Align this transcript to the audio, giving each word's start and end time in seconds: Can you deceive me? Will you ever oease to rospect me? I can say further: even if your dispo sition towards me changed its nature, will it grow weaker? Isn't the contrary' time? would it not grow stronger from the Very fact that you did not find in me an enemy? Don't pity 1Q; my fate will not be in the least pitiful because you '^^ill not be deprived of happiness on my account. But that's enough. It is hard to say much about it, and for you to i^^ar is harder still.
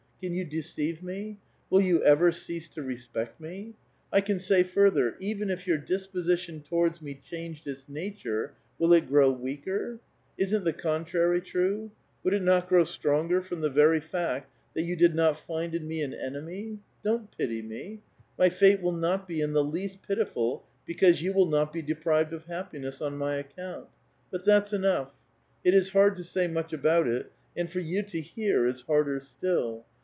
Can 0.23 0.35
you 0.35 0.45
deceive 0.45 1.01
me? 1.01 1.39
Will 1.71 1.81
you 1.81 2.03
ever 2.03 2.29
oease 2.29 2.69
to 2.73 2.83
rospect 2.83 3.41
me? 3.41 3.73
I 4.13 4.21
can 4.21 4.37
say 4.37 4.61
further: 4.61 5.15
even 5.19 5.49
if 5.49 5.65
your 5.65 5.79
dispo 5.79 6.17
sition 6.17 6.63
towards 6.63 7.01
me 7.01 7.19
changed 7.27 7.65
its 7.65 7.89
nature, 7.89 8.53
will 8.77 8.93
it 8.93 9.07
grow 9.09 9.31
weaker? 9.31 9.97
Isn't 10.37 10.63
the 10.63 10.73
contrary' 10.73 11.41
time? 11.41 11.89
would 12.23 12.35
it 12.35 12.43
not 12.43 12.69
grow 12.69 12.83
stronger 12.83 13.41
from 13.41 13.61
the 13.61 13.71
Very 13.71 13.99
fact 13.99 14.51
that 14.75 14.83
you 14.83 14.95
did 14.95 15.15
not 15.15 15.39
find 15.39 15.73
in 15.73 15.87
me 15.87 16.03
an 16.03 16.13
enemy? 16.13 16.77
Don't 17.03 17.35
pity 17.35 17.63
1Q; 17.63 18.01
my 18.37 18.49
fate 18.49 18.79
will 18.79 18.91
not 18.91 19.27
be 19.27 19.41
in 19.41 19.53
the 19.53 19.63
least 19.63 20.03
pitiful 20.03 20.63
because 20.85 21.23
you 21.23 21.33
'^^ill 21.33 21.49
not 21.49 21.73
be 21.73 21.81
deprived 21.81 22.31
of 22.31 22.45
happiness 22.45 23.01
on 23.01 23.17
my 23.17 23.37
account. 23.37 23.87
But 24.29 24.45
that's 24.45 24.71
enough. 24.71 25.13
It 25.63 25.73
is 25.73 25.89
hard 25.89 26.15
to 26.17 26.23
say 26.23 26.45
much 26.45 26.73
about 26.73 27.07
it, 27.07 27.31
and 27.57 27.71
for 27.71 27.79
you 27.79 28.03
to 28.03 28.21
i^^ar 28.21 28.69
is 28.71 28.81
harder 28.81 29.19
still. 29.19 29.83